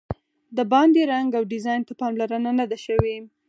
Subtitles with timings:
[0.57, 3.15] د باندې رنګ او ډیزاین ته پاملرنه نه ده شوې.